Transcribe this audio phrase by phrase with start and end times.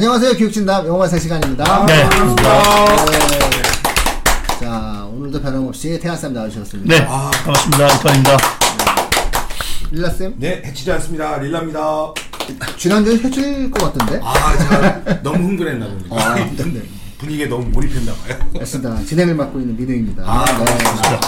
[0.00, 0.32] 안녕하세요.
[0.32, 1.84] 교육진담 영어만세 시간입니다.
[1.84, 2.08] 네.
[2.08, 2.08] 네.
[4.58, 6.94] 자, 오늘도 변함없이 태아쌤 나오셨습니다.
[6.94, 7.86] 네, 반갑습니다.
[7.96, 8.36] 이판입니다.
[9.90, 10.34] 릴라쌤?
[10.38, 11.36] 네, 해치지 않습니다.
[11.36, 12.14] 릴라입니다.
[12.78, 14.20] 지난주에 해줄 것 같던데?
[14.24, 16.16] 아, 제가 너무 흥분했나 봅니다.
[16.16, 16.56] 아, 네.
[17.18, 18.38] 분위기에 너무 몰입했나 봐요.
[18.58, 19.04] 맞습니다.
[19.04, 20.22] 진행을 맡고 있는 민우입니다.
[20.26, 20.52] 아, 네.
[20.64, 21.20] 반갑습니다.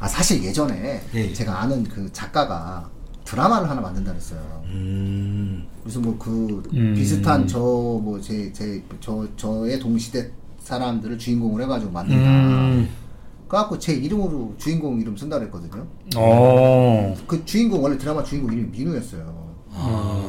[0.00, 1.32] 아, 사실 예전에 예.
[1.32, 2.90] 제가 아는 그 작가가
[3.32, 4.62] 드라마를 하나 만든다 그랬어요.
[4.66, 6.94] 음, 그래서 뭐그 음.
[6.94, 12.22] 비슷한 저 뭐 제 제 저 저의 동시대 사람들을 주인공으로 해가지고 만든다.
[12.30, 12.88] 음,
[13.48, 15.86] 그래갖고 제 이름으로 주인공 이름 쓴다 그랬거든요.
[16.16, 19.42] 어, 그 주인공 원래 드라마 주인공 이름이 민우였어요.
[19.74, 20.28] 아.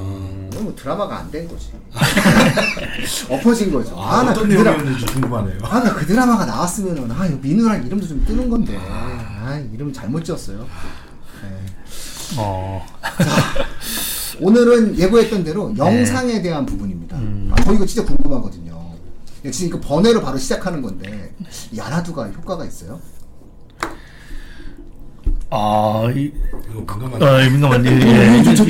[0.61, 1.71] 뭐 드라마가 안 된 거지.
[3.29, 3.99] 엎어진 거죠.
[3.99, 5.57] 아, 아, 나 어떤 그 내용이었는지 궁금하네요.
[5.63, 8.77] 아, 나 그 드라마가 나왔으면은, 아, 민우랑 이름도 좀 뜨는 건데.
[8.79, 10.65] 아, 이름 잘못 지었어요.
[12.35, 12.37] 네.
[12.39, 12.85] 어,
[14.41, 17.17] 오늘은 예고했던 대로 영상에 대한 부분입니다.
[17.17, 18.81] 아, 저 이거 진짜 궁금하거든요.
[19.45, 21.33] 역시 이거 번외로 바로 시작하는 건데,
[21.71, 22.99] 이 야나두가 효과가 있어요?
[25.49, 26.31] 아, 이,
[26.71, 27.91] 이거 궁금한 어, 민감한 일.
[28.01, 28.65] 음, 예, 저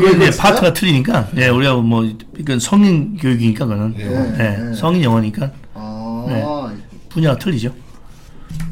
[0.00, 0.42] 거예요, 이제 진짜?
[0.42, 2.04] 파트가 틀리니까, 예, 우리가 뭐,
[2.36, 3.94] 이건 성인 교육이니까, 그거는.
[3.98, 4.04] 예.
[4.04, 4.74] 예, 네.
[4.74, 6.44] 성인 영어니까 아, 네.
[7.08, 7.72] 분야가 틀리죠.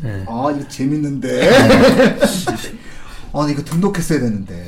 [0.04, 0.24] 예.
[0.28, 1.50] 아, 이거 재밌는데.
[3.36, 4.66] 아, 나 이거 등록했어야 되는데.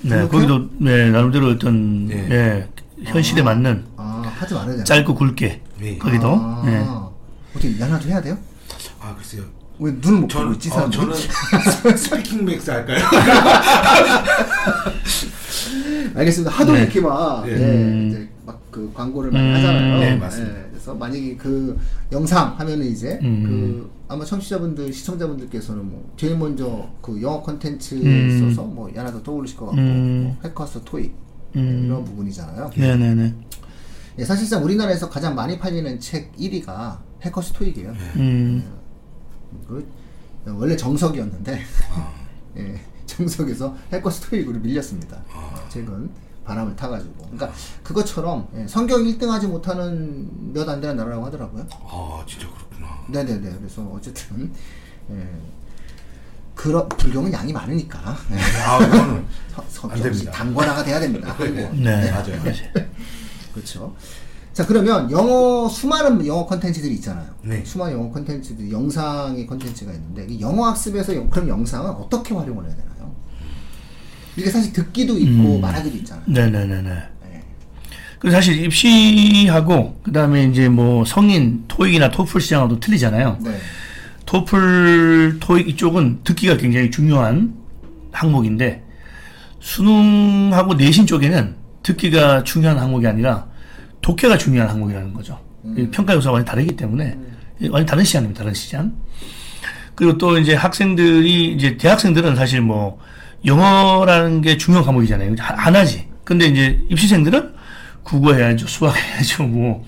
[0.00, 0.26] 네?
[0.28, 2.28] 거기도, 네, 나름대로 어떤, 예.
[2.30, 2.66] 예,
[3.04, 4.84] 현실에 맞는 아, 하지 말아야 되나?
[4.84, 5.98] 짧고 굵게, 예.
[5.98, 6.82] 거기도, 아, 예.
[7.54, 8.38] 어떻게 야나도 해야 돼요?
[9.00, 9.42] 아, 글쎄요.
[9.78, 10.88] 왜 눈을 못 보고 저는, 있지, 어?
[10.88, 11.14] 저는
[11.96, 13.04] 스피킹 맥스 할까요?
[16.14, 16.52] 알겠습니다.
[16.52, 16.82] 하도 네.
[16.82, 17.52] 이렇게 막, 예.
[17.52, 18.08] 예, 음.
[18.10, 19.54] 이제 막 그 광고를 많이 음.
[19.54, 19.98] 하잖아요.
[20.00, 20.58] 네, 맞습니다.
[20.58, 21.78] 예, 그래서 만약에 그
[22.10, 23.88] 영상 하면은 이제 음.
[24.06, 28.28] 그 아마 청취자분들, 시청자분들께서는 뭐 제일 먼저 그 영어 컨텐츠에 음.
[28.48, 30.24] 있어서 뭐 야나도 떠올리실 것 같고 음.
[30.24, 31.14] 뭐 해커스 토익
[31.56, 31.84] 음.
[31.86, 32.70] 이런 부분이잖아요.
[32.76, 33.34] 네네네.
[34.18, 37.90] 예, 사실상 우리나라에서 가장 많이 팔리는 책 1위가 해커스 토익이에요.
[38.16, 38.64] 음,
[39.66, 39.84] 그
[40.46, 41.60] 원래 정석이었는데
[42.58, 45.20] 예, 정석에서 해커스 토익으로 밀렸습니다.
[45.68, 46.10] 최근
[46.44, 47.14] 바람을 타가지고.
[47.30, 51.66] 그러니까 그것처럼 예, 성경 1등 하지 못하는 몇 안 되는 나라라고 하더라고요.
[51.70, 52.88] 아, 진짜 그렇구나.
[53.08, 53.56] 네네네.
[53.58, 54.52] 그래서 어쨌든
[55.10, 55.28] 예,
[56.54, 57.98] 그런 불교는 양이 많으니까
[58.32, 58.78] 예, 아,
[59.68, 60.30] 서- 안 됩니다.
[60.30, 61.34] 단권화가 돼야 됩니다.
[61.36, 62.10] 그리고 네.
[62.10, 62.40] 맞아요.
[63.52, 63.94] 그렇죠.
[64.52, 67.26] 자 그러면 영어 수많은 영어 컨텐츠들이 있잖아요.
[67.42, 67.64] 네.
[67.64, 72.74] 수많은 영어 컨텐츠들 영상의 컨텐츠가 있는데 이 영어 학습에서 영- 그런 영상은 어떻게 활용을 해야
[72.76, 72.93] 되나요?
[74.36, 75.60] 이게 사실 듣기도 있고 음.
[75.60, 76.24] 말하기도 있잖아요.
[76.26, 76.82] 네네네네.
[76.82, 77.42] 네.
[78.18, 83.38] 그래서 사실 입시하고 그다음에 이제 뭐 성인 토익이나 토플 시장하고도 틀리잖아요.
[83.44, 83.58] 네.
[84.26, 87.54] 토플 토익 이쪽은 듣기가 굉장히 중요한
[88.12, 88.82] 항목인데
[89.60, 93.46] 수능하고 내신 쪽에는 듣기가 중요한 항목이 아니라
[94.00, 95.38] 독해가 중요한 항목이라는 거죠.
[95.76, 97.16] 이 평가 요소가 완전히 다르기 때문에
[97.62, 98.40] 완전히 다른 시장입니다.
[98.40, 98.92] 다른 시장.
[99.94, 102.98] 그리고 또 이제 학생들이 이제 대학생들은 사실 뭐
[103.44, 105.34] 영어라는 게 중요한 과목이잖아요.
[105.38, 106.08] 하- 하나지.
[106.24, 107.52] 근데 이제 입시생들은
[108.02, 109.84] 국어 해야죠, 수학 해야죠, 뭐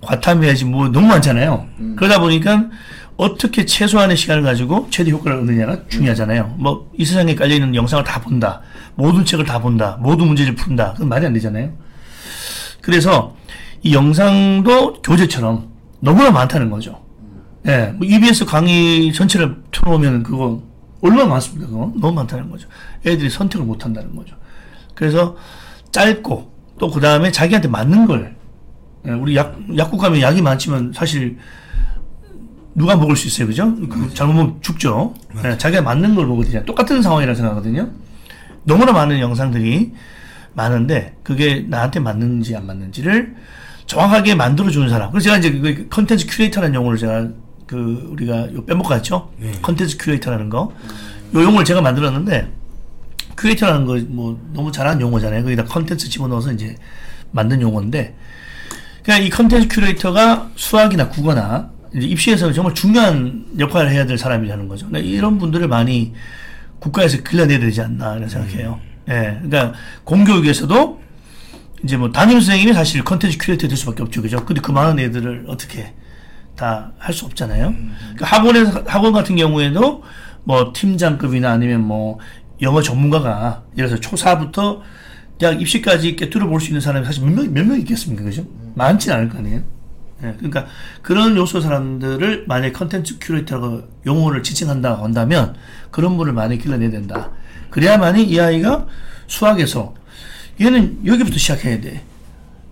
[0.00, 1.66] 과탐 해야지 뭐 너무 많잖아요.
[1.96, 2.66] 그러다 보니까
[3.16, 6.56] 어떻게 최소한의 시간을 가지고 최대 효과를 얻느냐가 중요하잖아요.
[6.58, 8.60] 뭐 이 세상에 깔려 있는 영상을 다 본다,
[8.96, 11.70] 모든 책을 다 본다, 모든 문제를 푼다, 그건 말이 안 되잖아요.
[12.80, 13.36] 그래서
[13.82, 15.68] 이 영상도 교재처럼
[16.00, 17.00] 너무나 많다는 거죠.
[17.66, 20.62] 예, 뭐 EBS 강의 전체를 틀어놓으면 그거
[21.02, 21.66] 얼마나 많습니까?
[21.68, 22.68] 그거 너무 많다는 거죠.
[23.04, 24.36] 애들이 선택을 못 한다는 거죠.
[24.94, 25.36] 그래서
[25.90, 28.34] 짧고 또 그 다음에 자기한테 맞는 걸
[29.06, 31.36] 예, 우리 약 약국 가면 약이 많지만 사실
[32.74, 33.74] 누가 먹을 수 있어요, 그죠?
[33.88, 35.14] 그 잘못 먹으면 죽죠.
[35.44, 36.64] 예, 자기가 맞는 걸 먹거든요.
[36.64, 37.90] 똑같은 상황이라 생각하거든요.
[38.64, 39.92] 너무나 많은 영상들이
[40.54, 43.34] 많은데 그게 나한테 맞는지 안 맞는지를
[43.86, 45.10] 정확하게 만들어주는 사람.
[45.10, 47.28] 그래서 제가 이제 그 컨텐츠 큐레이터라는 용어를 제가
[47.66, 49.30] 그 우리가 요 빼먹고 갔죠.
[49.38, 49.52] 네.
[49.62, 50.72] 컨텐츠 큐레이터라는 거.
[51.34, 52.52] 요 용어를 제가 만들었는데
[53.36, 55.42] 큐레이터라는 거 뭐 너무 잘 아는 용어잖아요.
[55.42, 56.76] 거기다 컨텐츠 집어넣어서 이제
[57.30, 58.14] 만든 용어인데
[59.02, 64.86] 그냥 이 컨텐츠 큐레이터가 수학이나 국어나 이제 입시에서 정말 중요한 역할을 해야 될 사람이라는 거죠.
[64.86, 66.12] 근데 이런 분들을 많이
[66.78, 68.80] 국가에서 길러내야 되지 않나 이런 생각해요.
[69.08, 69.38] 예.
[69.42, 69.72] 그러니까
[70.04, 71.00] 공교육에서도
[71.84, 74.22] 이제 뭐 담임 선생님이 사실 컨텐츠 큐레이터 될 수밖에 없죠.
[74.22, 74.44] 그죠?
[74.44, 75.92] 근데 그 많은 애들을 어떻게
[76.56, 77.74] 다 할 수 없잖아요.
[78.14, 80.02] 그러니까 학원에서 학원 같은 경우에도
[80.44, 82.18] 뭐 팀장급이나 아니면 뭐
[82.60, 84.82] 영어 전문가가 예를 들어서 초사부터
[85.38, 88.22] 대학 입시까지 꿰뚫어 볼 수 있는 사람이 사실 몇 명, 몇 명 있겠습니까?
[88.24, 88.44] 그죠?
[88.74, 89.62] 많지는 않을 거 아니에요?
[90.24, 90.66] 예, 그러니까
[91.02, 95.56] 그런 요소 사람들을 만약에 컨텐츠 큐레이터라고 용어를 지칭한다고 한다면
[95.90, 97.30] 그런 분을 많이 길러내야 된다.
[97.70, 98.86] 그래야만이 이 아이가
[99.26, 99.94] 수학에서
[100.60, 102.04] 얘는 여기부터 시작해야 돼.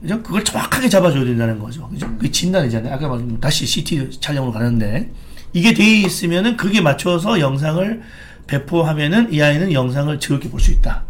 [0.00, 0.22] 그죠?
[0.22, 1.88] 그걸 정확하게 잡아줘야 된다는 거죠.
[1.88, 2.06] 그죠?
[2.16, 2.94] 그게 진단이잖아요.
[2.94, 5.10] 아까 말한 다시 CT 촬영으로 가는데
[5.52, 8.00] 이게 돼 있으면은 그게 맞춰서 영상을
[8.46, 11.04] 배포하면은 이 아이는 영상을 즐겁게 볼 수 있다.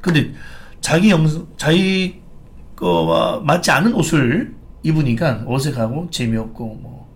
[0.00, 0.32] 근데
[0.80, 2.20] 자기 영상 자기
[2.76, 4.54] 거와 맞지 않은 옷을
[4.84, 7.08] 입으니까 어색하고 재미없고 뭐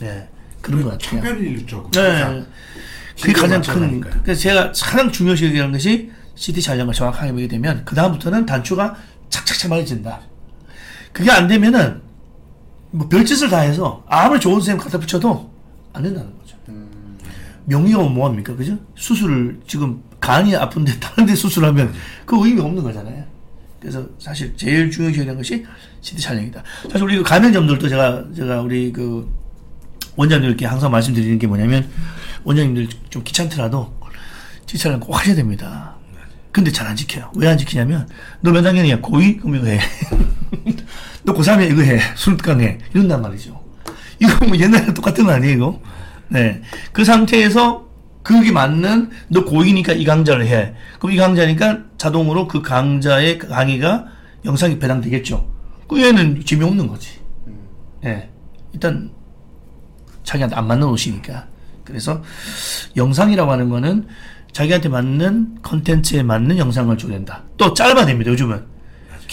[0.00, 0.28] 네,
[0.60, 1.20] 그런 것 같아요.
[1.22, 1.90] 편편일적으로.
[1.92, 2.42] 네.
[3.20, 4.00] 그게 가장 큰.
[4.00, 8.96] 그래서 제가 가장 중요시 여기는 것이 CT 촬영을 정확하게 보게 되면 그 다음부터는 단추가
[9.30, 10.20] 착착착 맞아진다.
[11.14, 12.02] 그게 안 되면은
[12.90, 15.50] 뭐 별짓을 다 해서 아무리 좋은 선생님 갖다 붙여도
[15.94, 16.56] 안 된다는 거죠.
[17.66, 18.76] 명의가 뭐합니까, 그죠?
[18.94, 21.94] 수술을 지금 간이 아픈데 다른 데 수술하면
[22.26, 23.24] 그 의미 없는 거잖아요.
[23.80, 25.64] 그래서 사실 제일 중요시 여기는 것이
[26.02, 26.62] CT 촬영이다.
[26.90, 29.26] 사실 우리 그 가맹점들도 제가 제가 우리 그
[30.16, 31.88] 원장님들께 항상 말씀드리는 게 뭐냐면
[32.44, 33.92] 원장님들 좀 귀찮더라도
[34.66, 35.94] 지차는 꼭 하셔야 됩니다.
[36.52, 37.30] 근데 잘 안 지켜요.
[37.36, 38.08] 왜 안 지키냐면
[38.40, 39.00] 너 몇 학년이야?
[39.00, 39.40] 고2?
[39.40, 39.80] 그럼 이거 해.
[41.24, 41.70] 너 고3이야?
[41.70, 42.00] 이거 해.
[42.14, 42.78] 술강 해.
[42.92, 43.60] 이런단 말이죠.
[44.20, 45.80] 이거 뭐 옛날에 똑같은 거 아니에요, 이거?
[46.28, 46.62] 네.
[46.92, 47.84] 그 상태에서
[48.22, 50.74] 그게 맞는 너 고2니까 이 강좌를 해.
[50.98, 54.06] 그럼 이 강좌니까 자동으로 그 강좌의 강의가
[54.44, 55.46] 영상이 배당되겠죠.
[55.88, 57.20] 그 얘는 재미없는 거지.
[58.04, 58.30] 예.
[58.72, 59.10] 일단
[60.22, 61.46] 자기한테 안 맞는 옷이니까.
[61.84, 62.22] 그래서
[62.96, 64.06] 영상이라고 하는 거는
[64.52, 67.42] 자기한테 맞는 컨텐츠에 맞는 영상을 줘야 된다.
[67.58, 68.73] 또 짧아냅니다, 요즘은.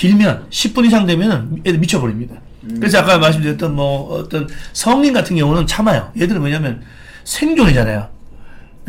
[0.06, 2.34] 길면 10분 이상 되면 애들 미쳐버립니다.
[2.80, 6.12] 그래서 아까 말씀드렸던 뭐 어떤 성인 같은 경우는 참아요.
[6.20, 6.82] 얘들은 뭐냐면
[7.24, 8.10] 생존이잖아요.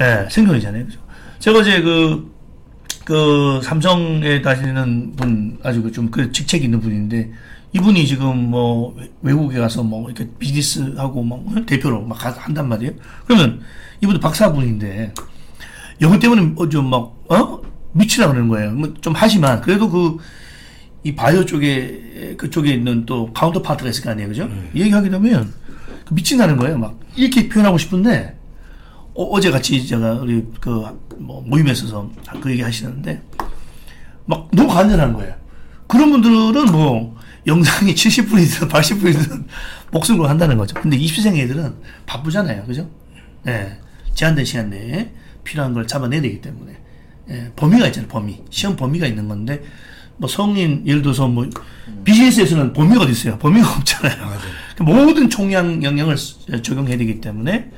[0.00, 0.86] 예, 생존이잖아요.
[0.86, 0.98] 그죠?
[1.38, 2.32] 제가 어제 그,
[3.04, 7.30] 그 삼성에 다니는 분 아주 좀그 직책 있는 분인데
[7.74, 12.70] 이분이 지금 뭐 외- 외국에 가서 뭐 이렇게 비즈니스 하고 막 대표로 막 가- 한단
[12.70, 12.92] 말이에요.
[13.26, 13.60] 그러면
[14.00, 15.12] 이분도 박사분인데
[16.00, 17.60] 영어 때문에 어, 좀 막, 어?
[17.92, 18.70] 미치라 그러는 거예요.
[18.72, 20.16] 뭐 좀 하지만, 그래도 그,
[21.04, 24.28] 이 바이오 쪽에, 그쪽에 있는 또 counterpart가 있을 거 아니에요.
[24.28, 24.48] 그죠?
[24.74, 25.52] 얘기하게 되면,
[26.04, 26.78] 그 미친다는 거예요.
[26.78, 28.38] 막, 이렇게 표현하고 싶은데,
[29.14, 30.84] 어, 제 같이 제가 우리 그,
[31.18, 32.10] 뭐, 모임에 있어서
[32.40, 33.22] 그 얘기 하시는데,
[34.26, 35.34] 막 너무 간절한 거예요.
[35.88, 37.16] 그런 분들은 뭐,
[37.46, 39.44] 영상이 70분이든 80분이든
[39.90, 40.74] 목숨 걸고 한다는 거죠.
[40.80, 41.74] 근데 입시생 애들은
[42.06, 42.64] 바쁘잖아요.
[42.64, 42.88] 그죠?
[43.48, 43.78] 예.
[44.14, 45.10] 제한된 시간 내에
[45.42, 46.72] 필요한 걸 잡아내야 되기 때문에.
[47.30, 47.52] 예.
[47.56, 48.08] 범위가 있잖아요.
[48.08, 48.42] 범위.
[48.50, 49.60] 시험 범위가 있는 건데,
[50.22, 51.44] 뭐 성인, 예를 들어서 뭐,
[52.04, 53.36] 비즈니스에서는 범위가 어디 있어요?
[53.38, 54.28] 범위가 없잖아요.
[54.76, 56.14] 그러니까 모든 총량 영역을
[56.62, 57.72] 적용해야 되기 때문에,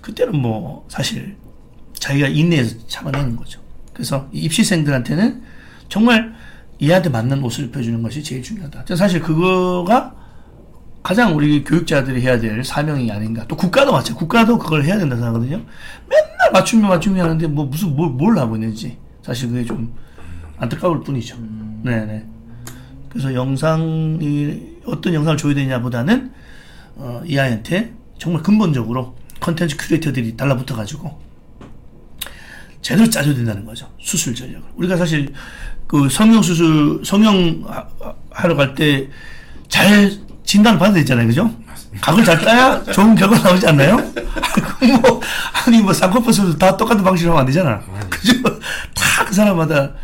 [0.00, 1.36] 그때는 뭐, 사실,
[1.94, 3.60] 자기가 인내해서 잡아내는 거죠.
[3.92, 5.42] 그래서 이 입시생들한테는
[5.88, 6.34] 정말
[6.82, 8.84] 얘한테 맞는 옷을 입혀주는 것이 제일 중요하다.
[8.86, 10.16] 저는 사실 그거가
[11.04, 13.46] 가장 우리 교육자들이 해야 될 사명이 아닌가.
[13.46, 14.14] 또 국가도 마찬가지.
[14.14, 15.58] 국가도 그걸 해야 된다 생각하거든요.
[16.08, 19.94] 맨날 맞춤이 맞춤이 하는데 뭐 무슨 뭘, 뭘 하고 있는지 사실 그게 좀
[20.66, 21.36] 안타까울 뿐이죠.
[21.82, 22.24] 네네.
[23.08, 26.30] 그래서 영상이 어떤 영상을 줘야 되냐보다는
[26.96, 31.20] 어, 이 아이한테 정말 근본적으로 컨텐츠 큐레이터들이 달라붙어 가지고
[32.80, 33.88] 제대로 짜줘야 된다는 거죠.
[34.00, 34.62] 수술 전략을.
[34.76, 35.32] 우리가 사실
[35.88, 37.86] 그 성형 수술 성형 하-
[38.30, 39.08] 하러 갈 때
[39.68, 40.12] 잘
[40.44, 41.26] 진단 받아야 되잖아요.
[41.26, 41.50] 그죠?
[42.00, 43.96] 각을 잘 따야 좋은 결과 나오지 않나요?
[45.02, 45.20] 뭐
[45.66, 47.80] 아니 뭐 쌍꺼풀 수술 다 똑같은 방식으로 하면 안 되잖아.
[48.10, 48.34] 그죠?
[48.94, 49.94] 다 그 사람마다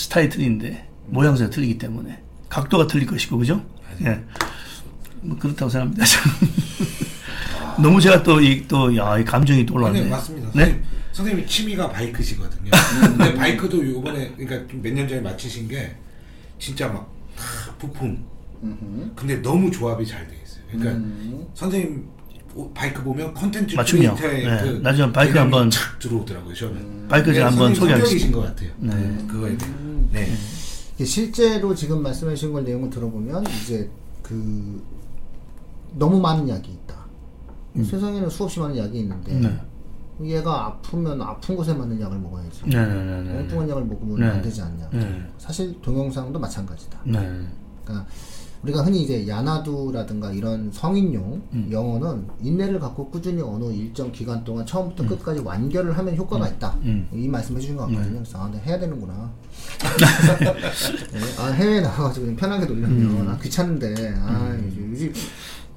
[0.00, 3.62] 스타일이 틀린데 모양새가 틀리기 때문에 각도가 틀릴 것이고 그죠?
[4.02, 4.18] 예.
[5.20, 6.04] 뭐 그렇다고 생각합니다.
[7.82, 10.02] 너무 제가 또 이 또야이 감정이 또 올라왔네.
[10.04, 10.48] 네, 맞습니다.
[10.54, 10.60] 네?
[10.64, 12.70] 선생님, 선생님이 취미가 바이크시거든요.
[13.18, 15.94] 근데 바이크도 요번에 그러니까 몇 년 전에 마치신 게
[16.58, 18.24] 진짜 막 다 부품.
[19.16, 20.62] 근데 너무 조합이 잘 돼 있어요.
[20.70, 21.46] 그러니까 음.
[21.54, 22.19] 선생님 오-
[22.74, 24.16] 바이크 보면 컨텐츠 맞춤형.
[24.16, 24.62] 크리에이터의 네.
[24.62, 26.54] 그 나중에 바이크 한번 착 들어오더라고요.
[26.54, 27.08] 저는.
[27.08, 28.38] 바이크 제가 네, 한번 소개하겠습니다.
[28.38, 28.70] 것 같아요.
[28.78, 29.24] 네.
[29.26, 29.72] 그거에 대해.
[30.12, 30.28] 네.
[30.94, 33.88] 이게 실제로 지금 말씀하신 걸 내용을 들어보면 이제
[34.22, 34.82] 그
[35.96, 37.00] 너무 많은 약이 있다.
[37.84, 39.60] 세상에는 수없이 많은 약이 있는데 네.
[40.22, 42.62] 얘가 아프면 아픈 곳에 맞는 약을 먹어야지.
[42.66, 43.38] 네네네.
[43.38, 44.26] 엉뚱한 약을 먹으면 네.
[44.26, 44.90] 안 되지 않냐.
[44.92, 45.22] 네.
[45.38, 46.98] 사실 동영상도 마찬가지다.
[47.04, 47.18] 네.
[47.84, 48.06] 그러니까
[48.62, 51.68] 우리가 흔히 이제 야나두라든가 이런 성인용 음.
[51.72, 56.76] 영어는 인내를 갖고 꾸준히 어느 일정 기간 동안 처음부터 끝까지 완결을 하면 효과가 있다.
[56.82, 57.08] 음.
[57.14, 58.18] 이 말씀 해주신 것 같거든요.
[58.18, 59.30] 그래서 아, 근데 해야 되는구나.
[61.12, 63.28] 네, 아, 해외에 나가가지고 그냥 편하게 놀려면 음.
[63.28, 65.12] 아, 귀찮은데 아, 이제 요즘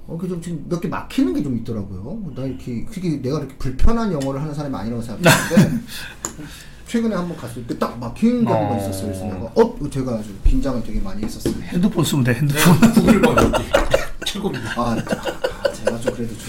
[0.05, 2.33] 어, 그 좀 지금 몇 개 막히는 게 좀 있더라고요.
[2.35, 5.83] 나 이렇게 그게 내가 이렇게 불편한 영어를 하는 사람이 아니라고 생각했는데
[6.93, 8.77] 최근에 한번 갔을 때딱한번 어.
[8.77, 9.07] 있었어요.
[9.07, 11.55] 그래서 내가 어, 제가 아주 긴장을 되게 많이 했었어요.
[11.63, 12.79] 핸드폰 쓰면 돼, 핸드폰.
[12.93, 13.63] 구글 번역기
[14.27, 14.73] 최고입니다.
[14.79, 16.47] 아, 아, 제가 좀 그래도 좀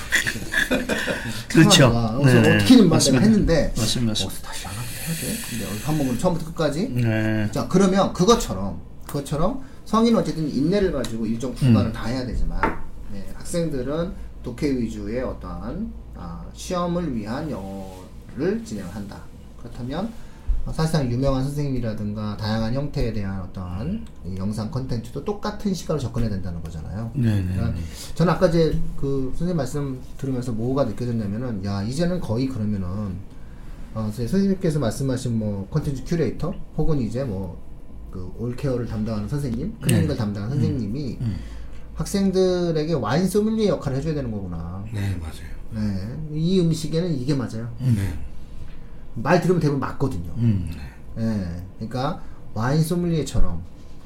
[1.48, 1.90] 그렇죠.
[1.90, 2.18] 편하다.
[2.18, 3.24] 그래서 네, 어떻게든 맞습니다.
[3.24, 4.28] 했는데 맞습니다, 어.
[4.42, 5.40] 다시 안 하게 해야 돼.
[5.48, 7.48] 근데 한번 처음부터 끝까지 네.
[7.50, 12.60] 자 그러면 그것처럼 그것처럼 성인은 어쨌든 인내를 가지고 일정 구간을 다 해야 되지만
[13.10, 19.16] 네, 학생들은 독해 위주의 어떠한 아, 시험을 위한 영어를 진행한다.
[19.58, 20.23] 그렇다면 어,
[20.72, 27.10] 사실상 유명한 선생님이라든가 다양한 형태에 대한 이 영상 컨텐츠도 똑같은 시각으로 접근해야 된다는 거잖아요.
[27.14, 27.54] 네네.
[27.54, 27.74] 그러니까
[28.14, 32.86] 저는 아까 이제 그 선생님 말씀 들으면서 뭐가 느껴졌냐면은 야 이제는 거의 그러면은
[33.94, 37.62] 어 선생님- 선생님께서 말씀하신 뭐 컨텐츠 큐레이터 혹은 이제 뭐
[38.14, 41.18] 그 all care를 담당하는 선생님 클리닉을 담당하는 선생님이
[41.94, 44.84] 학생들에게 와인 소믈리에 역할을 해줘야 되는 거구나.
[44.92, 45.52] 네 맞아요.
[45.72, 47.68] 네, 이 음식에는 이게 맞아요.
[47.80, 48.16] 네.
[49.14, 50.32] 말 들으면 대부분 맞거든요.
[50.36, 50.70] 음.
[51.18, 52.22] 예, 그러니까
[52.54, 53.62] 와인 소믈리에처럼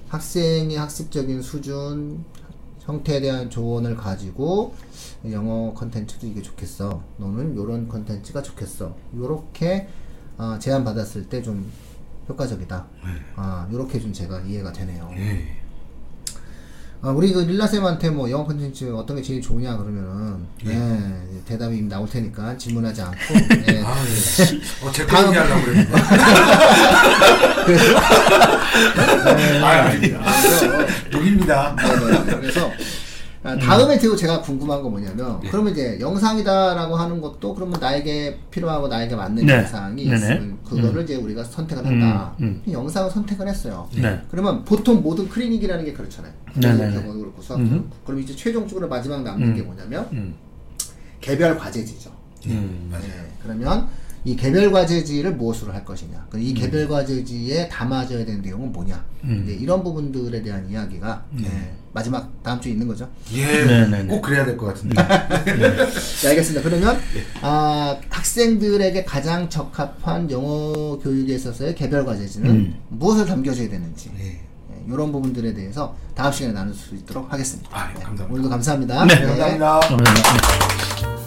[0.09, 2.25] 학생의 학습적인 수준,
[2.81, 4.75] 형태에 대한 조언을 가지고
[5.31, 7.03] 영어 컨텐츠도 이게 좋겠어.
[7.19, 8.97] 너는 요런 컨텐츠가 좋겠어.
[9.17, 9.89] 요렇게
[10.39, 11.71] 어, 제안 받았을 때 좀
[12.29, 12.87] 효과적이다.
[13.37, 15.11] 아, 요렇게 좀 제가 이해가 되네요.
[15.15, 15.57] 네.
[17.01, 21.89] 아, 우리 그 릴라쌤한테 뭐 영어 컨텐츠 어떤 게 제일 좋으냐 그러면은 예, 대답이 이미
[21.89, 23.35] 나올 테니까 질문하지 않고
[23.71, 24.87] 예, 아 예.
[24.87, 25.99] 어 제 다음- 거 얘기하려고 그랬는데.
[29.63, 30.21] 아 아닙니다.
[31.11, 31.77] 녹입니다.
[32.27, 32.73] 네, 그래서 아,
[33.57, 39.15] 다음에 또 제가 궁금한 건 뭐냐면 그러면 이제 영상이다라고 하는 것도 그러면 나에게 필요하고 나에게
[39.15, 39.55] 맞는 네.
[39.55, 40.17] 영상이 네네.
[40.17, 42.35] 있으면 그거를 이제 우리가 선택을 한다.
[42.41, 43.89] 음, 영상을 선택을 했어요.
[43.95, 44.21] 네.
[44.31, 46.33] 그러면 보통 모든 클리닉이라는 게 그렇잖아요.
[46.93, 47.91] 경우도 그렇고 수학도 그렇고.
[48.05, 50.35] 그럼 이제 최종적으로 마지막 남는 게 뭐냐면 음.
[51.21, 52.11] 개별 과제지죠.
[52.47, 52.89] 음.
[52.91, 52.99] 네,
[53.43, 53.89] 그러면
[54.29, 56.27] 이 개별 과제지를 무엇으로 할 것이냐.
[56.29, 59.03] 그이 개별 과제지에 담아져야 되는 내용은 뭐냐.
[59.25, 59.43] 음.
[59.43, 63.09] 이제 이런 부분들에 대한 이야기가 네, 마지막 다음 주에 있는 거죠.
[63.33, 63.47] 예.
[63.65, 64.05] 네네네.
[64.09, 64.97] 꼭 그래야 될 것 같은데.
[65.01, 66.61] 네, 알겠습니다.
[66.63, 66.99] 그러면
[67.41, 72.75] 아, 학생들에게 가장 적합한 영어 교육에 있어서의 개별 과제지는 음.
[72.91, 74.41] 무엇을 담겨져야 되는지 네.
[74.87, 77.71] 이런 부분들에 대해서 다음 시간에 나눌 수 있도록 하겠습니다.
[77.73, 78.27] 아, 예, 감사합니다.
[78.31, 79.05] 오늘도 감사합니다.
[79.07, 79.15] 네.
[79.27, 79.81] 감사합니다.
[79.81, 81.18] 감사합니다.